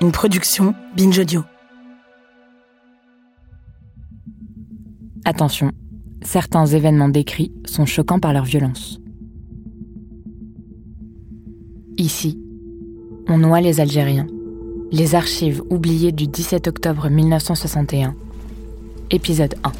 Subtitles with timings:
[0.00, 1.42] une production Binge Audio.
[5.26, 5.72] Attention,
[6.22, 8.98] certains événements décrits sont choquants par leur violence.
[11.98, 12.40] Ici,
[13.28, 14.26] on noie les Algériens,
[14.90, 18.14] les archives oubliées du 17 octobre 1961,
[19.10, 19.72] épisode 1.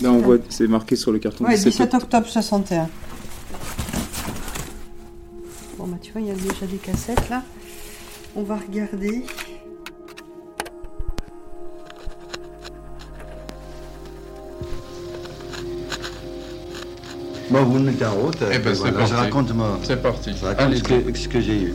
[0.00, 1.44] Là, on voit, c'est marqué sur le carton.
[1.44, 2.88] Ouais, 17 octobre 61.
[5.78, 7.42] Bon, bah, tu vois, il y a déjà des cassettes là.
[8.36, 9.24] On va regarder.
[17.50, 18.36] Bon, vous mettez en route.
[18.52, 19.12] Eh ben, c'est voilà, parti.
[19.12, 20.30] je raconte, moi, C'est parti.
[20.40, 21.74] je raconte Allez, ce que, ce que j'ai eu.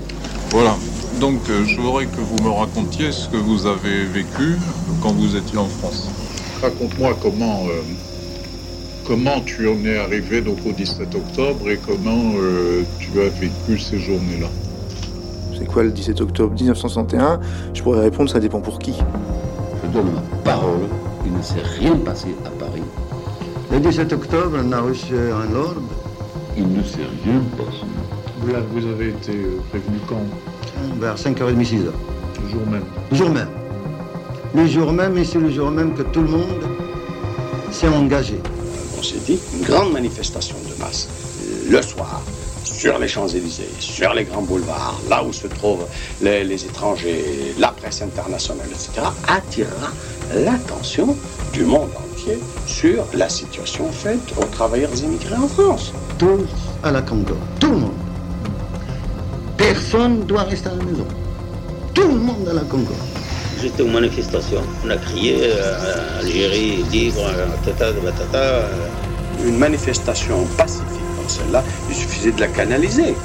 [0.51, 0.75] Voilà.
[1.19, 4.55] Donc, euh, je voudrais que vous me racontiez ce que vous avez vécu
[5.01, 6.09] quand vous étiez en France.
[6.61, 7.81] Raconte-moi comment, euh,
[9.05, 13.77] comment tu en es arrivé donc, au 17 octobre et comment euh, tu as vécu
[13.77, 14.47] ces journées-là.
[15.57, 17.39] C'est quoi le 17 octobre 1961
[17.73, 18.93] Je pourrais répondre, ça dépend pour qui.
[19.83, 20.87] Je donne ma parole,
[21.25, 22.83] il ne s'est rien passé à Paris.
[23.71, 25.81] Le 17 octobre, on a reçu un ordre
[26.57, 27.83] Il ne s'est rien passé.
[28.41, 30.21] Vous, vous avez été euh, prévenu quand?
[30.99, 31.85] Vers 5h30, 6h.
[32.43, 32.83] Le jour même.
[33.11, 33.47] Le jour même.
[34.53, 36.63] Le jour même, et c'est le jour même que tout le monde
[37.71, 38.39] s'est engagé.
[38.97, 41.09] on s'est dit, une grande manifestation de masse,
[41.69, 42.21] le soir,
[42.85, 45.87] sur les Champs-Élysées, sur les grands boulevards, là où se trouvent
[46.21, 49.89] les, les étrangers, la presse internationale, etc., attirera
[50.35, 51.17] l'attention
[51.51, 55.93] du monde entier sur la situation faite aux travailleurs immigrés en France.
[56.19, 56.45] Tous
[56.83, 57.35] à la Congo.
[57.59, 57.99] Tout le monde.
[59.57, 61.07] Personne ne doit rester à la maison.
[61.95, 62.93] Tout le monde à la Congo.
[63.63, 64.61] J'étais aux manifestations.
[64.85, 68.37] On a crié euh, Algérie libre, euh, tata, batata.
[68.37, 68.67] euh.
[69.43, 73.15] Une manifestation pacifique celle-là, il suffisait de la canaliser.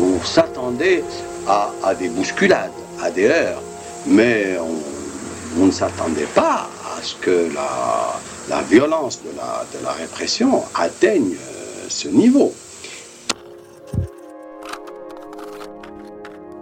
[0.00, 1.04] On s'attendait
[1.46, 2.70] à, à des bousculades,
[3.02, 3.62] à des heurts,
[4.06, 8.18] mais on, on ne s'attendait pas à ce que la,
[8.48, 12.52] la violence de la, de la répression atteigne euh, ce niveau.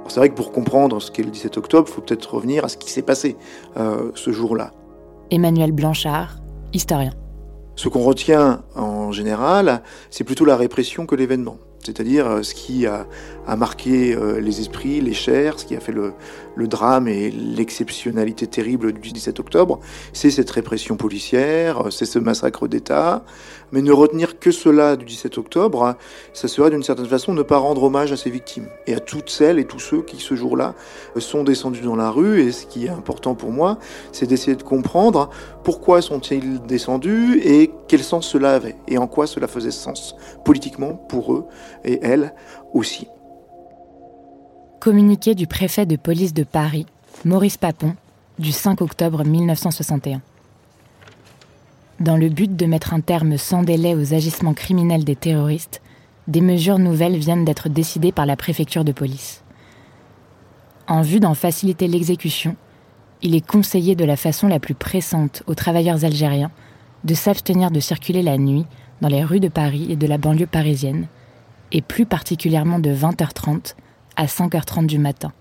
[0.08, 2.68] C'est vrai que pour comprendre ce qu'est le 17 octobre, il faut peut-être revenir à
[2.68, 3.36] ce qui s'est passé
[3.76, 4.72] euh, ce jour-là.
[5.30, 6.38] Emmanuel Blanchard,
[6.72, 7.12] historien.
[7.78, 11.58] Ce qu'on retient en général, c'est plutôt la répression que l'événement.
[11.84, 13.06] C'est-à-dire euh, ce qui a,
[13.56, 16.12] marqué euh, les esprits, les chairs, ce qui a fait le,
[16.58, 19.78] le drame et l'exceptionnalité terrible du 17 octobre,
[20.12, 23.24] c'est cette répression policière, c'est ce massacre d'État.
[23.70, 25.94] Mais ne retenir que cela du 17 octobre,
[26.32, 29.30] ça serait d'une certaine façon ne pas rendre hommage à ces victimes et à toutes
[29.30, 30.74] celles et tous ceux qui ce jour-là
[31.18, 32.40] sont descendus dans la rue.
[32.40, 33.78] Et ce qui est important pour moi,
[34.10, 35.30] c'est d'essayer de comprendre
[35.62, 40.94] pourquoi sont-ils descendus et quel sens cela avait et en quoi cela faisait sens politiquement
[40.94, 41.44] pour eux
[41.84, 42.34] et elles
[42.74, 43.06] aussi.
[44.80, 46.86] Communiqué du préfet de police de Paris,
[47.24, 47.96] Maurice Papon,
[48.38, 50.22] du 5 octobre 1961.
[51.98, 55.82] Dans le but de mettre un terme sans délai aux agissements criminels des terroristes,
[56.28, 59.42] des mesures nouvelles viennent d'être décidées par la préfecture de police.
[60.86, 62.54] En vue d'en faciliter l'exécution,
[63.20, 66.52] il est conseillé de la façon la plus pressante aux travailleurs algériens
[67.02, 68.64] de s'abstenir de circuler la nuit
[69.00, 71.08] dans les rues de Paris et de la banlieue parisienne,
[71.72, 73.74] et plus particulièrement de 20h30
[74.18, 75.32] à 5h30 du matin.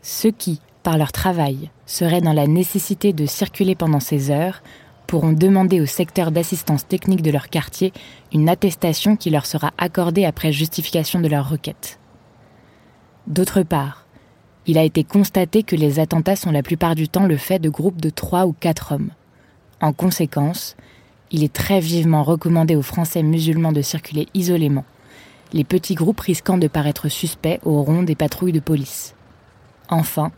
[0.00, 4.62] Ceux qui, par leur travail, seraient dans la nécessité de circuler pendant ces heures
[5.06, 7.92] pourront demander au secteur d'assistance technique de leur quartier
[8.32, 11.98] une attestation qui leur sera accordée après justification de leur requête.
[13.26, 14.06] D'autre part,
[14.66, 17.68] il a été constaté que les attentats sont la plupart du temps le fait de
[17.68, 19.10] groupes de trois ou quatre hommes.
[19.80, 20.76] En conséquence,
[21.32, 24.84] il est très vivement recommandé aux Français musulmans de circuler isolément,
[25.52, 29.14] les petits groupes risquant de paraître suspects au rond des patrouilles de police.
[29.88, 30.30] Enfin,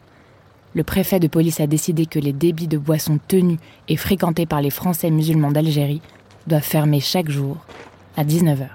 [0.74, 3.58] le préfet de police a décidé que les débits de boissons tenus
[3.88, 6.00] et fréquentés par les Français musulmans d'Algérie
[6.46, 7.58] doivent fermer chaque jour
[8.16, 8.68] à 19h.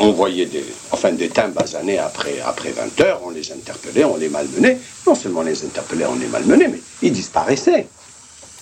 [0.00, 4.16] On voyait des, enfin, des teints basanés après, après 20 heures, on les interpellait, on
[4.16, 4.78] les malmenait.
[5.06, 7.86] Non seulement on les interpellait, on les malmenait, mais ils disparaissaient.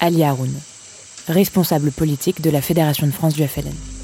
[0.00, 0.52] Ali Haroun,
[1.28, 3.95] responsable politique de la Fédération de France du FLN.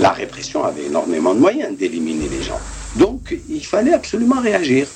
[0.00, 2.60] La répression avait énormément de moyens d'éliminer les gens.
[2.96, 4.86] Donc, il fallait absolument réagir.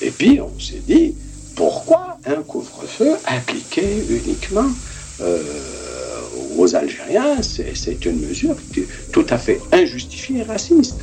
[0.00, 1.14] Et puis, on s'est dit,
[1.54, 4.68] pourquoi un couvre-feu appliqué uniquement
[5.20, 5.42] euh,
[6.56, 8.56] aux Algériens C'est une mesure
[9.12, 11.00] tout à fait injustifiée et raciste.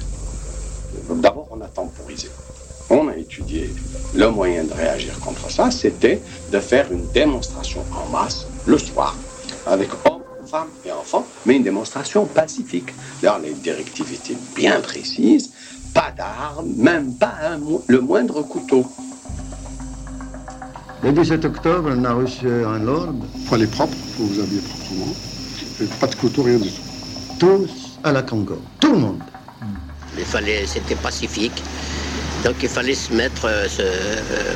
[1.10, 2.30] D'abord, on a temporisé.
[2.90, 3.70] On a étudié
[4.16, 6.22] le moyen de réagir contre ça, c'était
[6.52, 9.16] de faire une démonstration en masse le soir,
[9.66, 10.23] avec hommes
[10.54, 12.90] femmes et enfants, mais une démonstration pacifique.
[13.22, 15.50] D'ailleurs, les directives étaient bien précises.
[15.96, 18.86] Pas d'armes, même pas un le moindre couteau.
[21.04, 24.40] Le 17 octobre, on a reçu un ordre, Il faut aller propre, il faut vous
[24.40, 25.16] habiller proprement.
[25.82, 26.82] Et pas de couteau, rien du tout.
[27.40, 28.58] tous à la Congo.
[28.80, 29.20] Tout le monde.
[30.20, 31.64] Il fallait, c'était pacifique.
[32.46, 34.54] Donc il fallait se mettre euh, se- euh,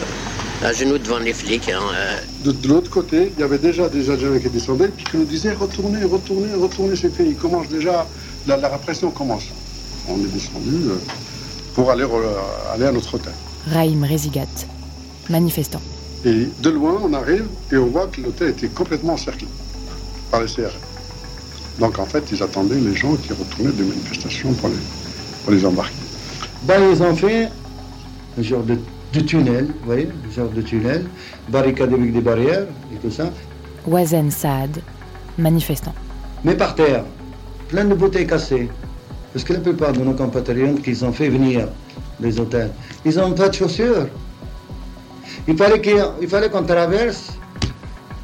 [0.63, 1.69] à genoux devant les flics.
[1.69, 2.18] hein, euh.
[2.44, 5.25] De, de l'autre côté, il y avait déjà des Algériens qui descendaient, puis qui nous
[5.25, 7.30] disaient retournez, retournez, retournez, c'est fini.
[7.30, 8.07] Il commence déjà,
[8.48, 9.45] la, la répression commence.
[10.09, 10.95] On est descendu euh,
[11.74, 12.36] pour aller, re-
[12.74, 13.33] aller à notre hôtel.
[13.71, 14.45] Raïm Rezigat,
[15.30, 15.81] manifestant.
[16.25, 19.48] Et de loin, on arrive et on voit que l'hôtel était complètement encerclé
[20.31, 20.74] par les CRS.
[21.80, 24.75] Donc en fait, ils attendaient les gens qui retournaient des manifestations pour les,
[25.44, 25.95] pour les embarquer.
[26.63, 27.50] Ben, ils ont fait
[28.38, 28.80] un genre de,
[29.13, 31.06] de tunnel, vous voyez, un genre de tunnel,
[31.50, 33.31] barricade avec des barrières et tout ça.
[33.86, 34.81] Wazen Saad,
[35.38, 35.94] manifestant.
[36.44, 37.04] Mais par terre,
[37.69, 38.69] plein de bouteilles cassées.
[39.33, 41.68] Parce que la plupart de nos compatriotes qu'ils ont fait venir
[42.19, 42.71] des hôtels,
[43.06, 44.07] ils n'ont pas de chaussures.
[45.48, 47.33] Il fallait qu'il- il fallait qu'on traverse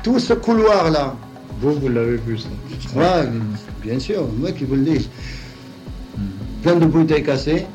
[0.03, 1.15] tout ce couloir-là.
[1.61, 2.49] Vous, vous l'avez vu, ça
[2.95, 3.29] Ouais,
[3.81, 5.09] bien sûr, moi qui vous le dis.
[6.61, 7.65] Plein de bouteilles cassées,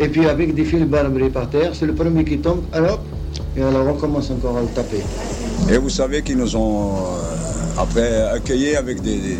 [0.00, 3.00] et puis avec des fils barbelés par terre, c'est le premier qui tombe, alors,
[3.56, 5.02] et alors on commence encore à le taper.
[5.70, 9.36] Et vous savez qu'ils nous ont euh, après accueillis avec des, des-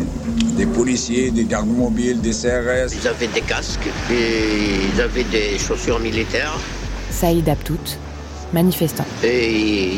[0.57, 2.91] des policiers, des gardes mobiles, des CRS.
[3.01, 6.55] Ils avaient des casques, et ils avaient des chaussures militaires
[7.09, 7.77] Saïd Abtout,
[8.53, 9.05] manifestant.
[9.23, 9.49] et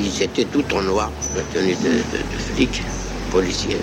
[0.05, 2.83] ils étaient tout en noir, la tenue de, de- de flics,
[3.31, 3.77] policiers.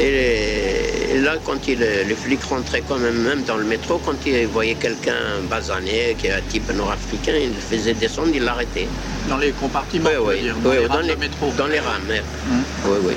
[0.00, 4.46] Et, là, quand il, les flics rentraient quand même, même dans le métro, quand ils
[4.46, 5.12] voyaient quelqu'un
[5.50, 8.88] basané, qui est un type nord-africain, ils le faisaient descendre, ils l'arrêtaient.
[9.28, 11.46] Dans les compartiments, Oui, oui, dire, oui, dans les oui, de métro.
[11.56, 13.14] Dans les rames, oui, oui.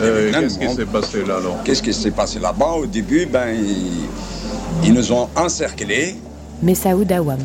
[0.00, 2.72] Euh, Même Qu'est-ce qui s'est passé là alors Qu'est-ce qui s'est passé là-bas?
[2.72, 4.06] Au début, ben, ils,
[4.84, 6.16] ils nous ont encerclés.
[6.62, 7.38] Messaoud Awam,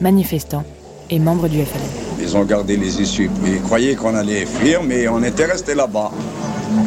[0.00, 0.64] manifestant
[1.10, 1.80] et membre du FLN.
[2.20, 3.30] Ils ont gardé les issues.
[3.46, 6.10] Ils croyaient qu'on allait fuir, mais on était resté là-bas.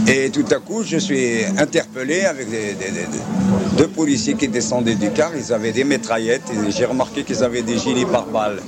[0.07, 4.47] Et tout à coup, je suis interpellé avec des, des- des- des- deux policiers qui
[4.47, 5.31] descendaient du car.
[5.35, 8.59] Ils avaient des mitraillettes et j'ai remarqué qu'ils avaient des gilets pare-balles.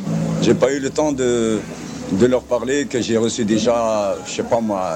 [0.42, 1.60] J'ai pas eu le temps de,
[2.12, 4.94] de leur parler que j'ai reçu déjà, je sais pas moi,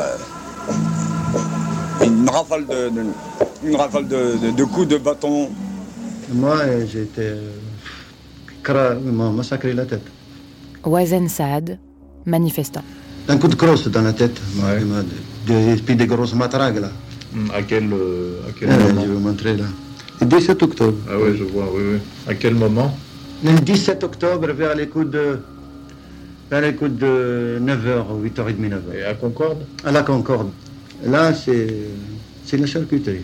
[2.04, 3.06] une rafale de, de-
[3.70, 5.50] une rafale de, de- de coups de bâton.
[6.32, 7.22] Moi, euh, j'ai été.
[7.22, 7.52] euh,
[8.64, 10.04] cra- ils m'ont massacré la tête.
[10.86, 11.78] Wazen Saad,
[12.26, 12.84] manifestant.
[13.28, 14.38] Un coup de crosse dans la tête.
[14.58, 14.80] Ouais.
[15.48, 16.92] Il m'a- de- Et puis des grosses matraques là.
[17.34, 19.66] Hmm, À quel, euh, à quel moment je vais vous montrer là.
[20.22, 20.98] Le 17 octobre.
[21.10, 21.98] Ah oui, je vois, oui, oui.
[22.28, 22.98] À quel moment
[23.44, 25.40] Le 17 octobre, vers les coups de.
[26.50, 28.96] Vers les coups de 9h, 8h30, 9h.
[28.98, 30.50] Et à Concorde À la Concorde.
[31.06, 31.68] Là, c'est.
[32.46, 33.22] C'est la charcuterie.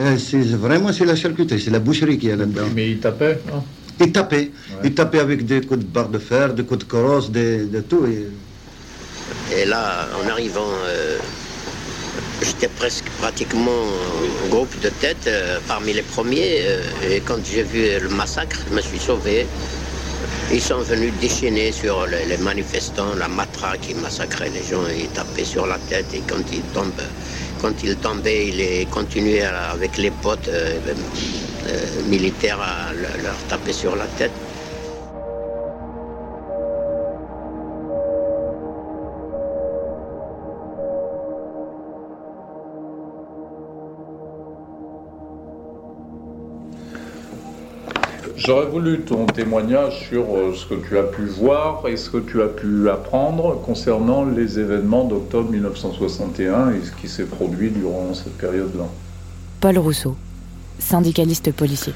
[0.00, 2.68] Euh, C'est vraiment c'est la charcuterie, c'est la boucherie qui est là-dedans.
[2.74, 3.62] Mais il tapait non
[4.00, 4.50] Il tapait.
[4.84, 7.80] Il tapait avec des coups de barre de fer, des coups de corosse, des- de
[7.80, 8.04] tout.
[8.06, 8.28] et-
[9.64, 11.16] Et là, en arrivant, euh,
[12.42, 13.86] j'étais presque pratiquement
[14.50, 16.58] groupe de tête euh, parmi les premiers.
[16.66, 19.46] euh, et quand j'ai vu le massacre, je me suis sauvé.
[20.52, 25.46] Ils sont venus déchaîner sur les, manifestants, la matraque, ils massacraient les gens, ils tapaient
[25.46, 26.12] sur la tête.
[26.12, 27.08] Et quand ils tombent,
[27.62, 30.50] quand ils tombaient, ils continuaient avec les potes
[32.04, 34.43] militaires à le- leur taper sur la tête.
[48.46, 52.18] J'aurais voulu ton témoignage sur euh, ce que tu as pu voir et ce que
[52.18, 58.12] tu as pu apprendre concernant les événements d'octobre 1961 et ce qui s'est produit durant
[58.12, 58.84] cette période-là.
[59.62, 60.14] Paul Rousseau,
[60.78, 61.94] syndicaliste policier.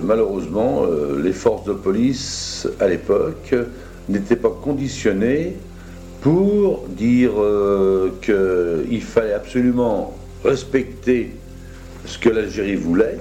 [0.00, 3.54] Malheureusement, euh, les forces de police à l'époque
[4.08, 5.56] n'étaient pas conditionnées
[6.22, 10.12] pour dire euh, qu'il fallait absolument
[10.44, 11.36] respecter
[12.04, 13.18] ce que l'Algérie voulait,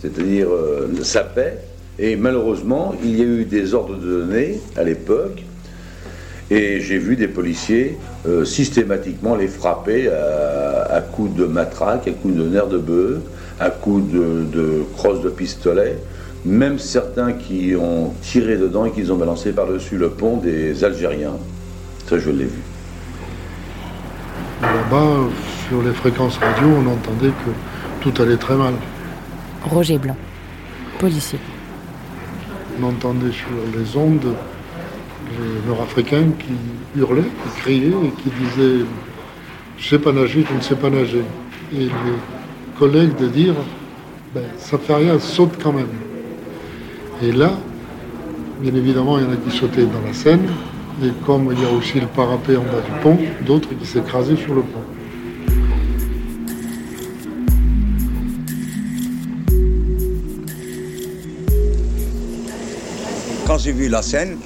[0.00, 1.58] c'est-à-dire euh, sa paix.
[1.98, 5.42] Et malheureusement, il y a eu des ordres de donner à l'époque,
[6.50, 7.96] et j'ai vu des policiers
[8.26, 13.18] euh, systématiquement les frapper à, à coups de matraque, à coups de nerfs de bœuf,
[13.60, 15.96] à coups de, de crosse de pistolet,
[16.44, 20.84] même certains qui ont tiré dedans et qui les ont balancés par-dessus le pont des
[20.84, 21.38] Algériens.
[22.06, 22.62] Ça, je l'ai vu.
[24.60, 25.28] Là-bas,
[25.68, 27.50] sur les fréquences radio, on entendait que
[28.02, 28.74] tout allait très mal.
[29.64, 30.16] Roger Blanc,
[30.98, 31.38] policier.
[32.80, 34.34] On entendait sur les ondes
[35.38, 38.84] les Nord-Africains qui hurlaient, qui criaient et qui disaient
[39.78, 41.24] Je sais pas nager, je ne sais pas nager.
[41.72, 41.90] et les
[42.78, 43.54] collègues de dire
[44.34, 45.86] ben, ça fait rien, saute quand même.
[47.22, 47.52] Et là,
[48.60, 50.48] bien évidemment, il y en a qui sautaient dans la Seine,
[51.02, 54.36] et comme il y a aussi le parapet en bas du pont, d'autres qui s'écrasaient
[54.36, 54.82] sur le pont.
[63.64, 64.36] J'ai vu la scène,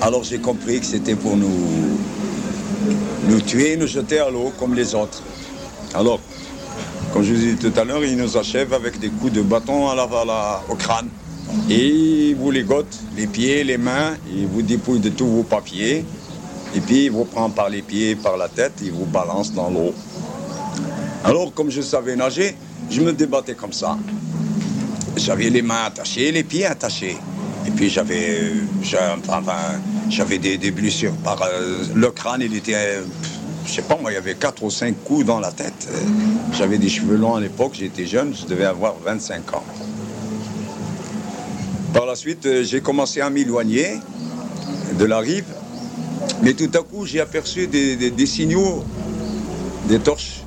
[0.00, 1.98] alors j'ai compris que c'était pour nous,
[3.28, 5.22] nous tuer, nous jeter à l'eau comme les autres.
[5.92, 6.18] Alors,
[7.12, 9.42] comme je vous ai dit tout à l'heure, ils nous achèvent avec des coups de
[9.42, 11.10] bâton à la, au crâne.
[11.68, 11.88] Et
[12.30, 16.06] ils vous ligotent les pieds, les mains, ils vous dépouillent de tous vos papiers.
[16.74, 19.68] Et puis ils vous prennent par les pieds, par la tête, ils vous balancent dans
[19.68, 19.92] l'eau.
[21.22, 22.56] Alors, comme je savais nager,
[22.88, 23.98] je me débattais comme ça.
[25.18, 27.18] J'avais les mains attachées, les pieds attachés.
[27.68, 28.50] Et puis j'avais,
[30.08, 32.40] j'avais des, blessures euh, le crâne.
[32.40, 33.02] Il était, euh,
[33.66, 35.86] je sais pas moi, il y avait quatre ou cinq coups dans la tête.
[35.92, 35.98] Euh,
[36.56, 39.64] j'avais des cheveux longs à l'époque, j'étais jeune, je devais avoir 25 ans.
[41.92, 43.98] Par la suite, j'ai commencé à m'éloigner
[44.98, 45.44] de la rive,
[46.42, 48.82] mais tout à coup, j'ai aperçu des, signaux,
[49.88, 50.40] des torches.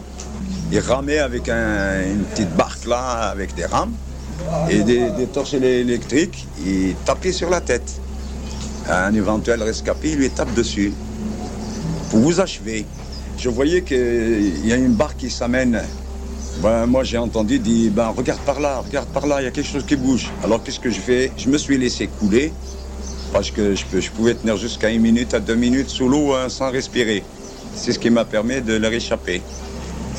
[0.71, 3.93] Ils ramaient avec une petite barque là, avec des rames
[4.69, 8.01] et des, torches électriques, il tapait sur la tête.
[8.89, 10.93] Un éventuel rescapé, il lui tape dessus
[12.09, 12.85] pour vous achever.
[13.37, 15.81] Je voyais qu'il y a une barque qui s'amène.
[16.61, 19.51] Ben, moi, j'ai entendu dire ben, Regarde par là, regarde par là, il y a
[19.51, 20.29] quelque chose qui bouge.
[20.43, 21.31] Alors, qu'est-ce que je fais?
[21.37, 22.51] Je me suis laissé couler
[23.31, 26.49] parce que je, je pouvais tenir jusqu'à une minute à deux minutes sous l'eau hein,
[26.49, 27.23] sans respirer.
[27.73, 29.41] C'est ce qui m'a permis de leur échapper.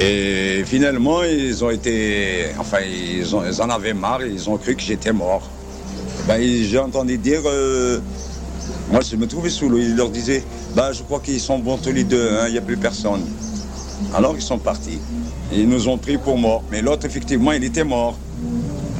[0.00, 2.46] Et finalement, ils ont été.
[2.58, 5.48] Enfin, ils, en avaient marre, ils ont cru que j'étais mort.
[6.26, 7.40] Ben, j'ai entendu dire.
[7.44, 8.00] Euh,
[8.90, 9.78] moi, je me trouvais sous l'eau.
[9.78, 10.42] Ils leur disaient
[10.74, 13.22] ben, Je crois qu'ils sont bons tous les deux, hein, il n'y a plus personne.
[14.14, 14.98] Alors, ils sont partis.
[15.52, 16.64] Ils nous ont pris pour morts.
[16.70, 18.16] Mais l'autre, effectivement, il était mort.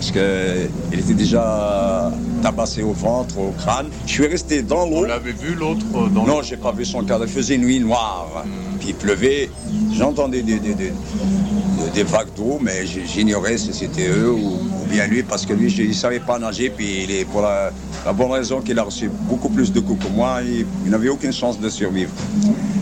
[0.02, 2.11] Parce qu'il était déjà
[2.42, 3.87] tabassé au ventre, au crâne.
[4.04, 4.97] Je suis resté dans l'eau.
[4.97, 7.25] Vous l'avez vu l'autre euh, dans Non, j'ai pas vu son cadre.
[7.25, 8.44] Il faisait nuit noire.
[8.80, 9.49] Puis il pleuvait.
[9.92, 14.59] J'entendais des, des, vagues d'eau, mais j'ignorais si c'était eux ou,
[14.90, 16.71] bien lui, parce que lui, il ne savait pas nager.
[16.71, 17.71] Puis il est pour la,
[18.12, 21.61] bonne raison qu'il a reçu beaucoup plus de coups que moi, il, n'avait aucune chance
[21.61, 22.11] de survivre.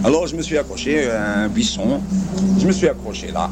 [0.04, 2.00] Alors je me suis accroché à un buisson.
[2.58, 3.50] Je me suis accroché là.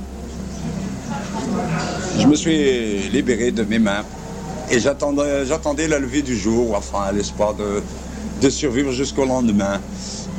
[2.19, 4.05] Je me suis libéré de mes mains.
[4.71, 9.81] Et j'attendais la levée du jour, enfin l'espoir de, survivre jusqu'au lendemain.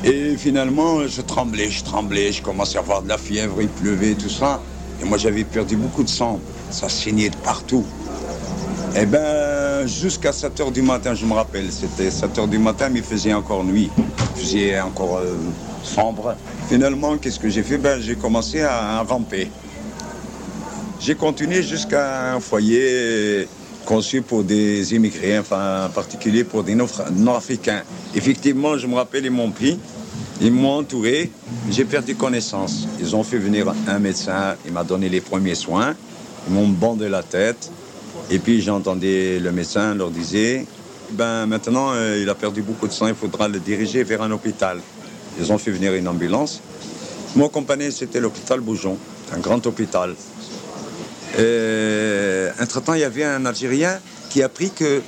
[0.04, 4.14] Et finalement, je tremblais, je tremblais, je commençais à avoir de la fièvre, il pleuvait,
[4.14, 4.62] tout ça.
[5.02, 6.40] Et moi, j'avais perdu beaucoup de sang.
[6.70, 7.86] Ça saignait de partout.
[8.96, 12.58] Et eh ben, jusqu'à 7 h du matin, je me rappelle, c'était 7 h du
[12.58, 13.90] matin, mais il faisait encore nuit.
[14.36, 15.36] Il faisait encore euh,
[15.84, 16.36] sombre.
[16.70, 17.78] Finalement, qu'est-ce que j'ai fait?
[17.78, 19.50] Ben, J'ai commencé à ramper.
[21.00, 23.48] J'ai continué jusqu'à un foyer
[23.86, 27.84] conçu pour des immigrés, enfin en particulier pour des Nord-Africains.
[28.14, 29.80] Effectivement, je me rappelle, ils m'ont pris,
[30.42, 31.32] ils m'ont entouré,
[31.72, 32.86] j'ai perdu connaissance.
[33.00, 35.96] Ils ont fait venir un médecin, il m'a donné les premiers soins,
[36.48, 37.72] ils m'ont bandé la tête,
[38.30, 40.66] et puis j'entendais le médecin leur disait,
[41.12, 44.32] ben maintenant euh, il a perdu beaucoup de sang, il faudra le diriger vers un
[44.32, 44.80] hôpital.
[45.40, 46.60] Ils ont fait venir une ambulance.
[47.38, 48.98] Mon compagnon, c'était l'hôpital Boujon,
[49.34, 50.14] un grand hôpital.
[51.38, 55.02] Euh, entre-temps, il y avait un Algérien qui a appris qu'il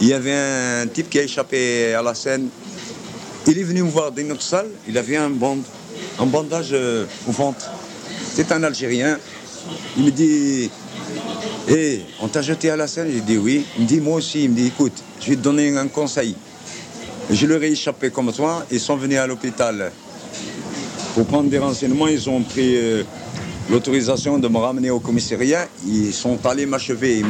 [0.00, 2.48] y avait un type qui a échappé à la scène.
[3.46, 5.30] Il est venu me voir dans notre salle, il avait un,
[6.18, 7.70] un bandage euh, au ventre.
[8.34, 9.18] C'est un Algérien.
[9.96, 10.70] Il me dit
[11.68, 13.64] Hé, on t'a jeté à la scène J'ai dit oui.
[13.76, 14.44] Il me dit Moi aussi.
[14.44, 16.36] Il me dit Écoute, je vais te donner un conseil.
[17.30, 18.64] Je leur ai échappé comme toi.
[18.70, 19.90] Ils sont venus à l'hôpital
[21.14, 22.08] pour prendre des renseignements.
[22.08, 22.76] Ils ont pris.
[22.76, 23.02] Euh,
[23.70, 25.68] l'autorisation de me ramener au commissariat.
[25.86, 27.22] Ils sont allés m'achever.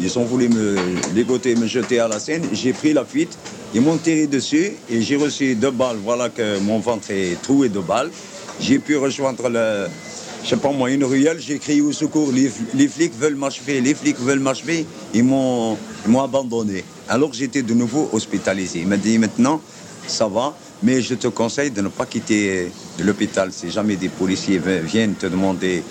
[0.00, 0.76] Ils, ont voulu me
[1.14, 2.42] dégoter, me jeter à la scène.
[2.52, 3.36] J'ai pris la fuite.
[3.74, 5.98] Ils m'ont tiré dessus et j'ai reçu deux balles.
[6.02, 8.10] Voilà que mon ventre est troué de balles.
[8.60, 9.86] J'ai pu rejoindre le,
[10.44, 10.56] je sais
[10.92, 11.38] une ruelle.
[11.40, 12.30] J'ai crié au secours.
[12.32, 13.80] Les, flics veulent m'achever.
[13.80, 14.86] Les flics veulent m'achever.
[15.14, 15.76] Ils m'ont
[16.22, 16.84] abandonné.
[17.08, 18.80] Alors j'étais de nouveau hospitalisé.
[18.80, 19.60] Il m'a dit maintenant,
[20.06, 20.56] ça va.
[20.82, 22.70] Mais je te conseille de ne pas quitter
[23.00, 23.52] l'hôpital.
[23.52, 25.82] Si jamais des policiers viennent te demander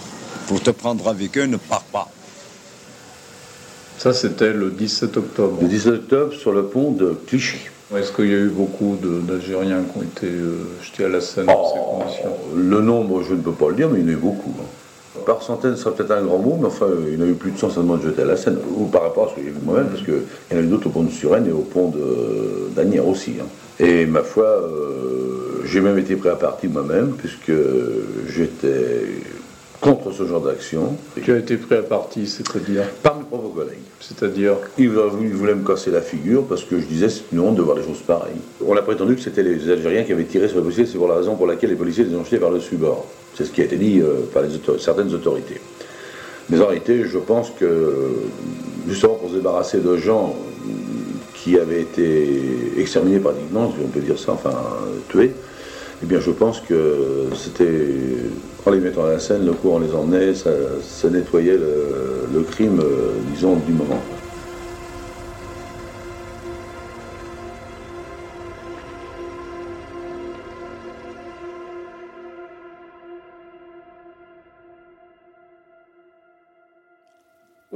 [0.48, 2.10] pour te prendre avec eux, ne pars pas.
[4.00, 5.58] Ça, c'était le 17 octobre.
[5.62, 7.58] Le 17 octobre sur le pont de Clichy.
[7.96, 11.48] Est-ce qu'il y a eu beaucoup d'Algériens qui ont été euh, jetés à la Seine
[11.48, 12.36] dans ces oh, conditions?
[12.56, 14.54] Le nombre, je ne peux pas le dire, mais il y en a eu beaucoup.
[14.60, 15.20] Hein.
[15.26, 17.34] Par centaines, ce serait peut-être un grand mot, mais enfin, il y en a eu
[17.34, 19.50] plus de 100 de jetés à la Seine, ou par rapport à ce que j'ai
[19.50, 21.62] vu moi-même, parce qu'il y en a eu d'autres au pont de Suresnes et au
[21.62, 21.92] pont
[22.76, 23.34] d'Anières aussi.
[23.42, 23.48] Hein.
[23.80, 27.54] Et ma foi, euh, j'ai même été prêt à partir moi-même, puisque
[28.28, 29.06] j'étais
[29.80, 30.98] contre ce genre d'action.
[31.24, 33.78] Tu as été pris à partie, c'est-à-dire Par mes propres collègues.
[34.02, 37.62] C'est-à-dire Ils voulaient me casser la figure parce que je disais c'est une honte de
[37.62, 38.42] voir des choses pareilles.
[38.66, 41.08] On a prétendu que c'était les Algériens qui avaient tiré sur les policiers, c'est pour
[41.08, 43.06] la raison pour laquelle les policiers les ont jetés par le subord.
[43.36, 45.62] C'est ce qui a été dit euh, par les certaines autorités.
[46.50, 48.12] Mais en réalité, je pense que
[48.88, 50.36] justement pour se débarrasser de gens
[51.50, 54.54] qui avaient été exterminés pratiquement, si on peut dire ça, enfin
[55.10, 55.32] tués,
[56.02, 57.86] eh bien je pense que c'était,
[58.66, 62.42] en les mettant à la scène, le coup on les emmenait, ça, nettoyait le, le
[62.44, 64.19] crime, euh, disons, du moment.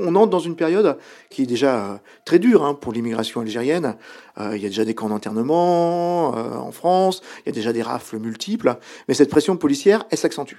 [0.04, 0.98] On entre dans une période
[1.30, 3.96] qui est déjà euh, très dure hein, pour l'immigration algérienne.
[4.38, 7.74] Euh, il y a déjà des camps d'internement euh, en France, il y a déjà
[7.74, 10.58] des rafles multiples, mais cette pression policière, elle s'accentue.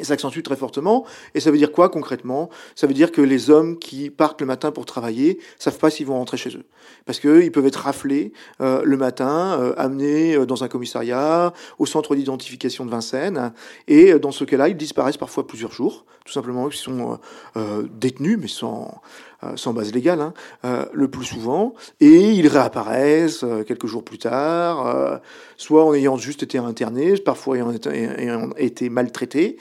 [0.00, 1.04] Elle s'accentue très fortement.
[1.34, 2.48] Et ça veut dire quoi concrètement?
[2.74, 6.06] Ça veut dire que les hommes qui partent le matin pour travailler savent pas s'ils
[6.06, 6.64] vont rentrer chez eux.
[7.04, 11.84] Parce qu'ils peuvent être raflés euh, le matin, euh, amenés euh, dans un commissariat, au
[11.84, 13.52] centre d'identification de Vincennes.
[13.88, 16.06] Et dans ce cas-là, ils disparaissent parfois plusieurs jours.
[16.24, 17.18] Tout simplement, ils sont
[17.92, 19.00] détenus, mais sans,
[19.56, 20.20] sans base légale,
[20.62, 21.74] hein, le plus souvent.
[22.00, 25.20] Et ils réapparaissent quelques jours plus tard,
[25.56, 29.56] soit en ayant juste été internés, parfois ayant été, ayant été maltraités.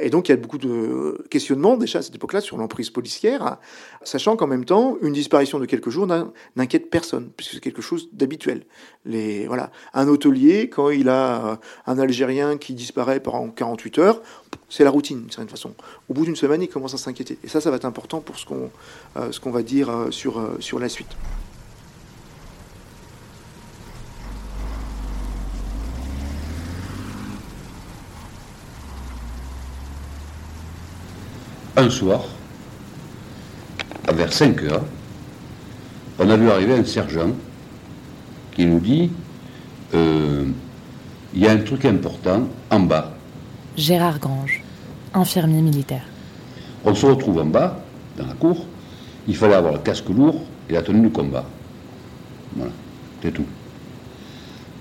[0.00, 3.58] Et donc, il y a beaucoup de questionnements déjà à cette époque-là sur l'emprise policière,
[4.02, 6.06] sachant qu'en même temps, une disparition de quelques jours
[6.56, 8.64] n'inquiète personne, puisque c'est quelque chose d'habituel.
[9.04, 9.70] Voilà.
[9.92, 14.22] Un hôtelier, quand il a un Algérien qui disparaît pendant 48 heures,
[14.68, 15.74] c'est la routine, d'une certaine façon.
[16.08, 17.38] Au bout d'une semaine, il commence à s'inquiéter.
[17.44, 18.70] Et ça, ça va être important pour ce qu'on
[19.16, 21.16] euh, ce qu'on va dire euh, sur, euh, sur la suite.
[31.76, 32.24] un soir,
[34.12, 34.84] vers 5 heures,
[36.18, 37.30] on a vu arriver un sergent
[38.52, 39.10] qui nous dit
[39.92, 40.46] euh,
[41.34, 43.14] il y a un truc important en bas.
[43.76, 44.62] Gérard Grange,
[45.14, 46.04] infirmier militaire.
[46.84, 47.82] On se retrouve en bas,
[48.16, 48.66] dans la cour.
[49.26, 51.44] Il fallait avoir le casque lourd et la tenue de combat.
[52.56, 52.72] Voilà,
[53.22, 53.46] c'est tout.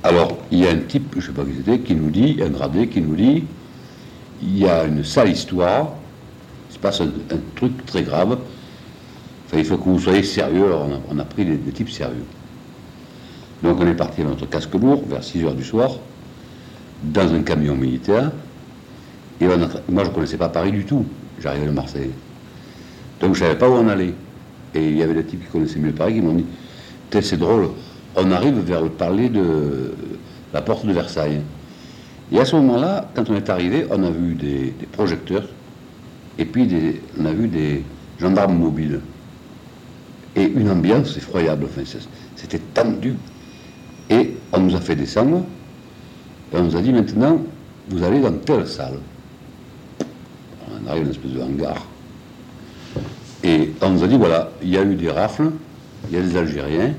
[0.04, 2.40] Alors, il y a un type, je ne sais pas qui c'était, qui nous dit,
[2.44, 3.46] un gradé qui nous dit
[4.42, 5.94] il y a une sale histoire
[6.84, 7.10] passe un,
[7.56, 8.38] truc très grave.
[9.54, 10.66] il faut que vous soyez sérieux.
[10.66, 12.26] Alors on a, pris des, types sérieux.
[13.64, 15.92] Donc on est parti à notre casque lourd vers 6 heures du soir,
[17.02, 18.32] dans un camion militaire.
[19.40, 21.06] Et moi je ne connaissais pas Paris du tout.
[21.40, 22.12] J'arrivais de Marseille.
[23.22, 24.14] Donc je ne savais pas où on allait.
[24.76, 26.46] Et il y avait des types qui connaissaient mieux Paris qui m'ont dit
[27.22, 27.70] c'est drôle,
[28.16, 29.94] on arrive vers le palais de
[30.54, 31.42] la porte de Versailles.
[32.32, 35.48] Et à ce moment-là, quand on est arrivé, on a vu des projecteurs
[36.40, 36.68] et puis
[37.20, 37.84] on a vu des
[38.20, 39.02] gendarmes mobiles.
[40.36, 41.66] Et une ambiance effroyable.
[41.66, 41.84] Enfin,
[42.36, 43.16] C'était tendu.
[44.10, 45.46] Et on nous a fait descendre.
[46.52, 47.40] Et on nous a dit maintenant,
[47.90, 48.98] vous allez dans telle salle.
[50.72, 51.86] On arrive dans une espèce de hangar.
[53.44, 55.52] Et on nous a dit voilà, il y a eu des rafles,
[56.10, 56.94] il y a des Algériens,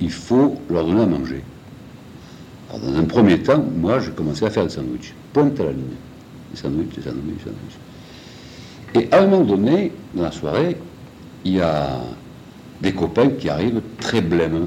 [0.00, 1.42] il faut leur donner à manger.
[2.68, 5.14] Alors, dans un premier temps, moi, j'ai commencé à faire des sandwichs.
[5.32, 5.84] Pointe à la ligne.
[6.52, 7.78] Des sandwichs, des sandwichs, des sandwichs.
[8.94, 10.76] Et à un moment donné, dans la soirée,
[11.44, 12.00] il y a
[12.80, 14.66] des copains qui arrivent très blêmes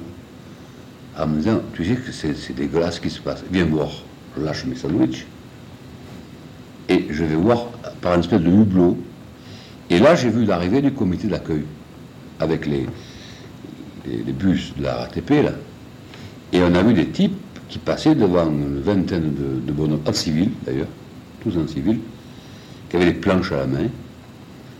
[1.17, 3.89] en me disant Tu sais que c'est dégueulasse ce qui se passe, viens voir.
[4.37, 5.25] Je lâche mes sandwichs
[6.89, 7.65] et je vais voir
[8.01, 8.97] par une espèce de hublot.
[9.89, 11.63] Et là, j'ai vu l'arrivée du comité d'accueil
[12.39, 12.85] avec les,
[14.33, 15.51] bus de la RATP là.
[16.53, 19.33] Et on a vu des types qui passaient devant une vingtaine
[19.65, 20.87] de, bonhommes, en civil d'ailleurs,
[21.41, 21.99] tous en civil,
[22.89, 23.87] qui avaient des planches à la main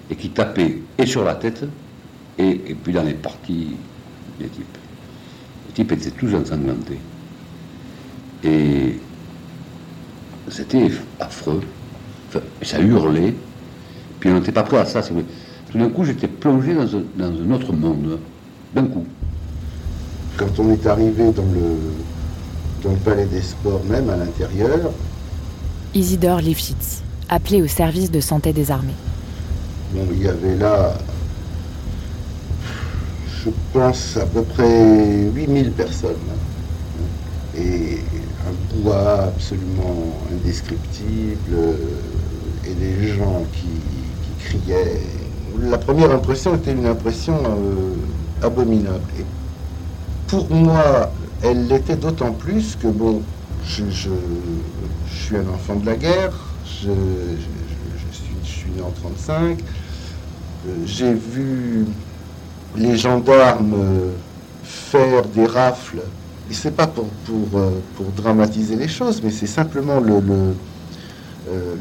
[0.09, 1.65] et qui tapait et sur la tête
[2.37, 3.75] et, puis dans les parties
[4.39, 4.77] des types.
[5.67, 6.99] Les types étaient tous ensanglantés.
[8.43, 8.99] Et
[10.49, 11.61] c'était affreux.
[12.61, 13.33] ça hurlait.
[14.19, 15.01] Puis on n'était pas prêt à ça.
[15.01, 18.19] Tout d'un coup, j'étais plongé dans un, autre monde.
[18.73, 19.05] D'un coup.
[20.37, 24.91] Quand on est arrivé dans le, dans le palais des sports, même à l'intérieur.
[25.93, 28.93] Isidore Lifshitz, appelé au service de santé des armées
[30.11, 30.93] il y avait là,
[33.43, 36.15] je pense, à peu près 8000 personnes.
[37.57, 37.99] Et
[38.47, 41.75] un poids absolument indescriptible,
[42.65, 43.67] et des gens qui,
[44.39, 45.01] criaient.
[45.59, 49.01] La première impression était une impression euh, abominable.
[50.27, 51.11] Pour moi,
[51.43, 53.21] elle l'était d'autant plus que, bon,
[53.65, 53.83] je,
[55.09, 56.33] suis un enfant de la guerre,
[56.65, 56.91] je
[58.43, 59.57] suis né en 1935.
[60.85, 61.85] J'ai vu
[62.75, 64.13] les gendarmes
[64.67, 66.01] faire des rafles.
[66.49, 67.07] Et c'est pas pour,
[68.15, 70.55] dramatiser les choses, mais c'est simplement le, le,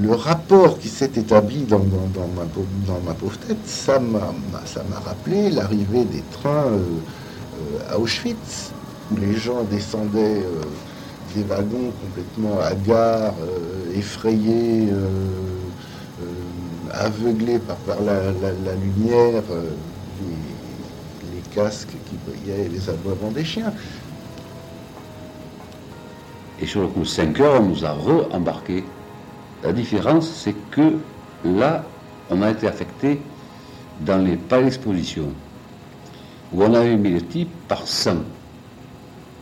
[0.00, 3.56] le, rapport qui s'est établi dans, ma, pauvre tête.
[3.66, 6.70] Ça m'a rappelé l'arrivée des trains
[7.90, 8.72] à Auschwitz,
[9.12, 10.42] où les gens descendaient
[11.36, 15.08] des wagons complètement hagards, euh, effrayés, euh,
[16.22, 16.24] euh,
[16.92, 18.32] aveuglés par, par la,
[18.74, 19.42] lumière,
[20.22, 23.72] les, casques qui brillaient et les aboiements des chiens.
[26.60, 28.84] Et sur le coup, 5 heures, on nous a re-embarqués.
[29.66, 30.92] La différence, c'est que
[31.44, 31.84] là,
[32.30, 33.20] on a été affecté
[34.00, 35.24] dans les palais d'exposition,
[36.52, 38.18] où on avait mis les types par 100,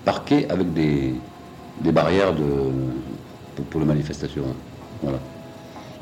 [0.03, 1.13] parqués avec des,
[1.83, 2.43] des barrières de,
[3.71, 4.47] pour, les manifestations.
[5.03, 5.19] Voilà.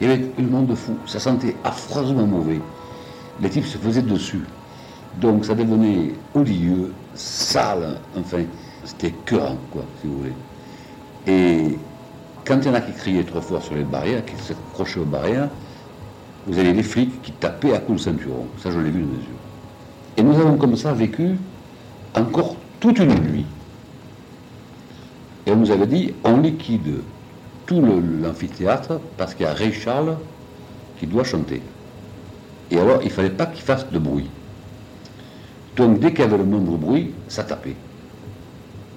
[0.00, 0.96] Il y avait le monde de fou.
[1.04, 2.60] Ça sentait affreusement mauvais.
[3.40, 4.44] Les types se faisaient dessus.
[5.20, 8.44] Donc ça devenait odieux, sale, enfin,
[8.84, 10.32] c'était cœur, quoi, si vous voulez.
[11.26, 11.76] Et
[12.44, 15.04] quand il y en a qui criaient trop fort sur les barrières, qui s'accrochaient aux
[15.04, 15.48] barrières,
[16.46, 18.46] vous avez des flics qui tapaient à coups de ceinturon.
[18.58, 19.38] Ça, je l'ai vu de mes yeux.
[20.16, 21.36] Et nous avons comme ça vécu
[22.14, 23.46] encore toute une nuit.
[25.46, 27.00] Et on nous avait dit, on liquide
[27.66, 30.16] tout l'amphithéâtre parce qu'il y a Ray Charles
[30.98, 31.62] qui doit chanter.
[32.70, 34.30] Et alors, il ne fallait pas qu'il fasse de bruit.
[35.76, 37.76] Donc, dès qu'il y avait le moindre bruit, ça tapait.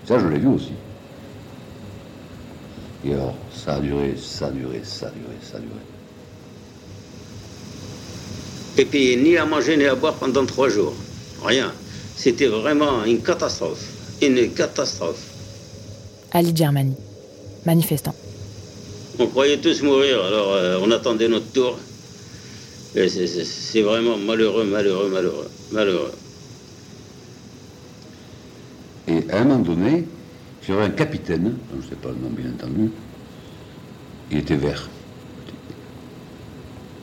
[0.06, 0.74] Ça, je l'ai vu aussi.
[3.06, 5.80] Et alors, ça a duré, ça a duré, ça a duré, ça a duré.
[8.78, 10.94] Et puis, ni à manger ni à boire pendant trois jours.
[11.44, 11.72] Rien.
[12.16, 13.86] C'était vraiment une catastrophe.
[14.22, 15.22] Une catastrophe.
[16.32, 16.96] Ali Germani,
[17.66, 18.16] manifestant.
[19.20, 21.78] On croyait tous mourir, alors euh, on attendait notre tour.
[22.96, 26.12] C'est vraiment malheureux, malheureux, malheureux, malheureux.
[29.08, 30.06] Et à un moment donné,
[30.68, 32.92] j'avais un capitaine, je ne sais pas le nom bien entendu,
[34.32, 34.90] il était vert.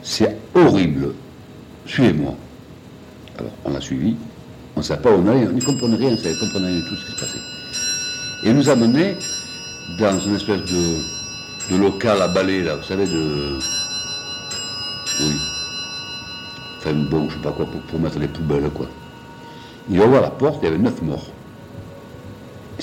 [0.01, 1.13] C'est horrible.
[1.85, 2.35] Suivez-moi.
[3.39, 4.15] Alors, on l'a suivi.
[4.75, 6.79] On ne savait pas où on allait, on n'y comprenait rien, on ne comprenait rien
[6.79, 7.39] de tout ce qui se passait
[8.43, 9.17] et nous amenait
[9.97, 13.59] dans une espèce de, local à balai, là, vous savez, de.
[15.21, 15.35] Oui.
[16.77, 18.87] Enfin, bon, je sais pas quoi, pour, mettre les poubelles, quoi.
[19.89, 21.27] Il ouvre la porte, il y avait neuf morts.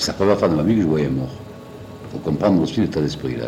[0.01, 1.29] C'est la première fois de ma vie que je voyais mort.
[2.05, 3.45] Il faut comprendre aussi l'état d'esprit, là.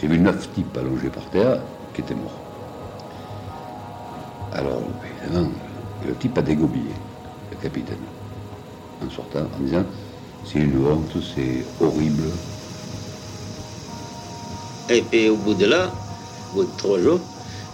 [0.00, 1.58] J'ai vu neuf types allongés par terre
[1.92, 2.40] qui étaient morts.
[4.54, 4.80] Alors,
[5.22, 5.50] évidemment,
[6.06, 6.94] le type a dégobillé,
[7.50, 7.98] le capitaine,
[9.04, 9.84] en sortant, en disant
[10.46, 12.30] c'est une honte, c'est horrible.
[14.88, 15.90] Et puis au bout de là,
[16.52, 17.20] au bout de trois jours,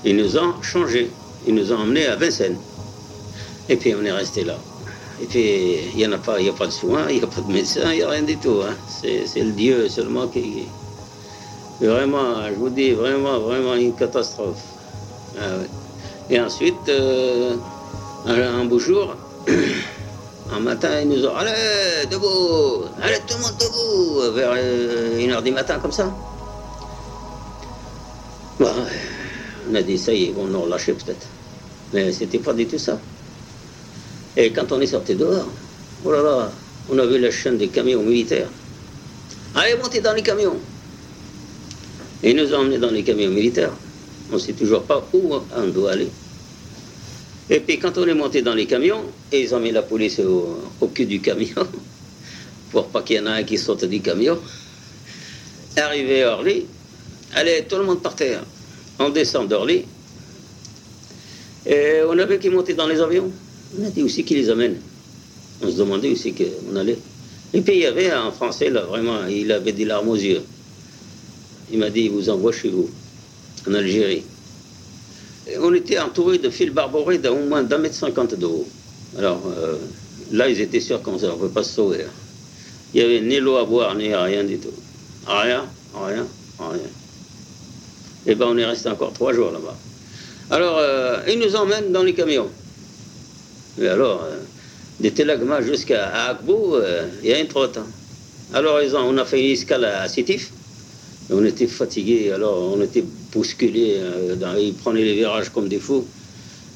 [0.05, 1.13] ils nous ont changé.
[1.47, 2.59] Ils nous ont emmenés à Vincennes.
[3.69, 4.57] Et puis on est resté là.
[5.29, 7.53] Puis il n'y a pas, il a pas de soins, il n'y a pas de
[7.53, 8.61] médecin, il n'y a rien du tout.
[8.63, 8.75] Hein.
[8.87, 10.67] C'est le Dieu seulement qui.
[11.81, 14.63] Vraiment, je vous dis, vraiment, vraiment une catastrophe.
[15.41, 15.43] Ah
[16.31, 17.57] Et ensuite, euh,
[18.27, 19.17] un beau jour,
[20.55, 25.31] Un matin, ils nous ont Allez, debout Allez, tout le monde debout Vers euh, une
[25.31, 26.13] heure du matin, comme ça.
[28.61, 31.27] on a dit Ça y est, on nous relâché peut-être.
[31.95, 32.99] Mais c'était pas du tout ça.
[34.37, 35.49] Et quand on est sorti dehors,
[36.05, 36.53] oh là là,
[36.91, 38.49] on a vu la chaîne des camions militaires.
[39.55, 40.57] Allez, montez dans les camions
[42.23, 43.73] Et ils nous ont emmenés dans les camions militaires.
[44.31, 46.09] On ne sait toujours pas où on doit aller.
[47.51, 50.87] Et puis quand on est monté dans les camions, ils ont mis la police au,
[50.95, 51.67] cul du camion,
[52.71, 54.39] pour pas qu'il y en ait un qui saute du camion.
[55.77, 56.67] Arrivé à Orly,
[57.35, 58.43] allez, tout le monde par terre.
[58.99, 59.85] On descend d'Orly.
[61.67, 63.31] Et on avait qui monter dans les avions.
[63.79, 64.77] On a dit aussi qui les amène.
[65.63, 66.99] On se demandait aussi qu'on allait.
[67.55, 70.43] Et puis il y avait un Français, là, vraiment, il avait des larmes aux yeux.
[71.71, 72.91] Il m'a dit, il vous envoie chez vous,
[73.69, 74.25] en Algérie
[75.61, 78.67] on était entouré de fils barborés d'au moins d'un mètre cinquante de haut.
[79.19, 79.77] Alors euh,
[80.31, 82.05] là, ils étaient sûrs qu'on ne pouvait pas se sauver.
[82.95, 84.73] Il n'y avait ni l'eau à boire, ni rien du tout.
[85.27, 86.27] Rien, rien,
[86.59, 86.79] rien.
[88.27, 89.77] Et bien, on est resté encore trois jours là-bas.
[90.51, 92.49] Alors, euh, ils nous emmènent dans les camions.
[93.81, 94.37] Et alors, euh,
[95.01, 96.77] des Telagma jusqu'à Akbou,
[97.23, 97.79] il y a une trotte.
[97.79, 97.87] Hein.
[98.55, 100.53] Alors, on a fait une escale à Sétif.
[101.31, 106.05] On était fatigués, alors on était bousculés, euh, ils prenaient les virages comme des fous.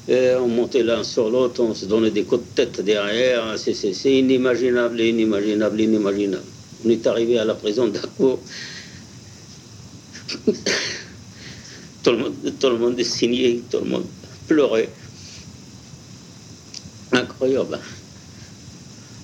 [0.09, 3.55] On montait l'un sur l'autre, on se donnait des coups de tête derrière.
[3.57, 3.73] C'est
[4.05, 6.43] inimaginable, inimaginable, inimaginable.
[6.85, 8.39] On est arrivé à la prison d'Akko.
[12.03, 14.05] Tout le monde, tout le monde signé, tout le monde
[14.47, 14.87] pleurait.
[17.39, 17.77] Incroyable.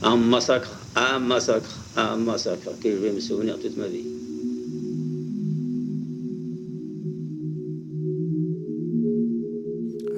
[0.03, 4.05] Un massacre, un massacre, un massacre que je vais me souvenir toute ma vie.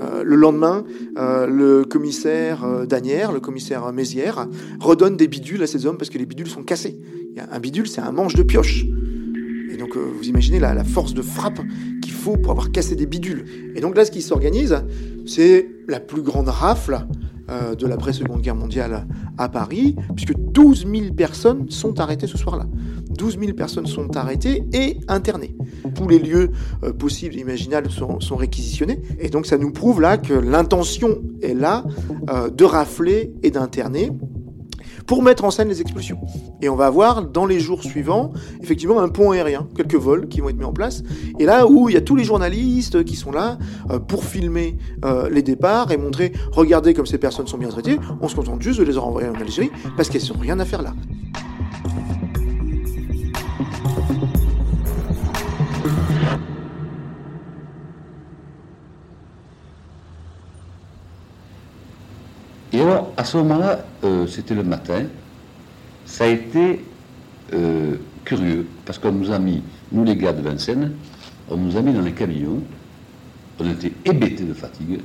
[0.02, 0.84] Euh, le lendemain,
[1.18, 4.50] euh, le commissaire euh, Danière, le commissaire Mézières,
[4.82, 7.00] redonne des bidules à ces hommes parce que les bidules sont cassés.
[7.50, 8.84] Un bidule, c'est un manche de pioche.
[9.72, 11.62] Et donc, vous imaginez la force de frappe
[12.02, 13.46] qu'il faut pour avoir cassé des bidules.
[13.74, 14.84] Et donc là, ce qui s'organise,
[15.26, 17.06] c'est la plus grande rafle
[17.50, 19.06] euh, de l'après-seconde guerre mondiale
[19.38, 22.66] à Paris, puisque 12 000 personnes sont arrêtées ce soir-là.
[23.10, 25.56] 12 000 personnes sont arrêtées et internées.
[25.94, 26.52] Tous les lieux
[26.84, 29.02] euh, possibles et imaginables sont, réquisitionnés.
[29.20, 31.84] Et donc ça nous prouve là que l'intention est là
[32.30, 34.12] euh, de rafler et d'interner
[35.06, 36.20] pour mettre en scène les expulsions.
[36.62, 40.42] Et on va avoir dans les jours suivants, effectivement, un pont aérien, quelques vols qui
[40.42, 41.04] vont être mis en place.
[41.40, 43.58] Et là où il y a tous les journalistes qui sont là
[43.92, 48.00] euh, pour filmer euh, les départs et montrer, regardez comme ces personnes sont bien traitées,
[48.22, 50.82] on se contente juste de les renvoyer en Algérie parce qu'elles n'ont rien à faire
[50.82, 50.94] là.
[62.96, 65.04] Alors, à ce moment-là, euh, c'était le matin,
[66.06, 66.82] ça a été
[67.54, 70.94] euh, curieux, parce qu'on nous a mis, nous les gars de Vincennes,
[71.50, 72.62] on nous a mis dans les camions,
[73.60, 75.02] on était hébétés de fatigue,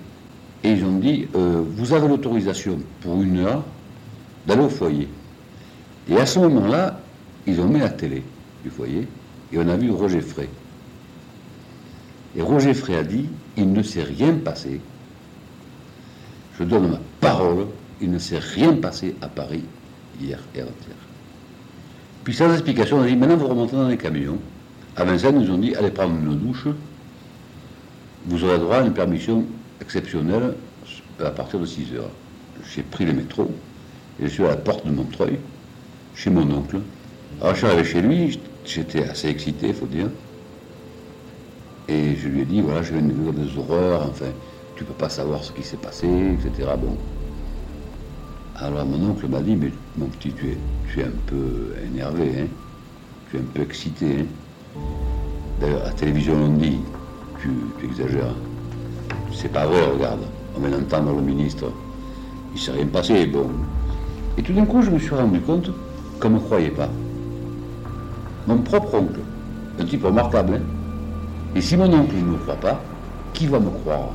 [0.62, 3.64] et ils ont dit, euh, vous avez l'autorisation pour une heure
[4.46, 5.09] d'aller au foyer.
[6.09, 7.00] Et à ce moment-là,
[7.48, 8.22] ils ont mis la télé
[8.62, 9.09] du foyer,
[9.53, 10.48] et on a vu Roger Frey.
[12.37, 14.81] Et Roger Frey a dit, il ne s'est rien passé,
[16.61, 17.66] je donne ma parole,
[18.01, 19.65] il ne s'est rien passé à Paris
[20.21, 20.97] hier et avant-hier.
[22.25, 24.39] Puis sans explication, on a dit maintenant vous remontez dans les camions.
[24.97, 26.67] À Vincennes, ils nous ont dit allez prendre une douche,
[28.27, 29.45] vous aurez droit à une permission
[29.81, 30.55] exceptionnelle
[31.19, 32.11] à partir de 6 heures.
[32.75, 33.51] J'ai pris le métro
[34.21, 35.39] et je suis à la porte de Montreuil,
[36.15, 36.81] chez mon oncle.
[37.41, 40.09] Alors je suis arrivé chez lui, j'étais assez excité, il faut dire.
[41.89, 44.27] Et je lui ai dit voilà, je viens de vivre des horreurs, enfin
[44.77, 46.69] tu peux pas savoir ce qui s'est passé, etc.
[46.79, 46.97] Bon.
[48.62, 50.51] Alors mon oncle m'a dit, mais mon petit, tu
[51.01, 52.46] es, un peu énervé, hein
[53.31, 54.07] tu es un peu excité.
[54.18, 54.81] Hein
[55.59, 56.79] D'ailleurs, à la télévision, on dit,
[57.40, 57.49] tu,
[57.83, 58.35] exagères.
[59.33, 60.20] C'est pas vrai, regarde.
[60.55, 61.73] On vient d'entendre le ministre.
[62.55, 63.46] Il s'est rien passé, bon.
[64.37, 65.70] Et tout d'un coup, je me suis rendu compte
[66.20, 66.90] qu'on ne me croyait pas.
[68.46, 69.20] Mon propre oncle,
[69.79, 70.62] un type remarquable, hein
[71.57, 72.79] Et si mon oncle ne me croit pas,
[73.33, 74.11] qui va me croire?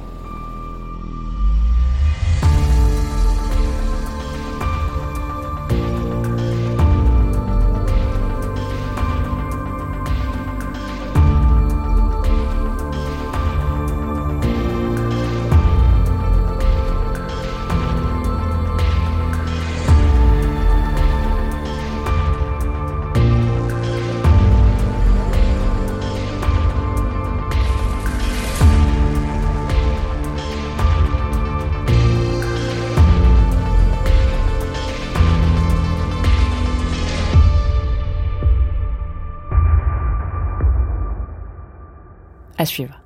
[42.66, 43.05] Suivre.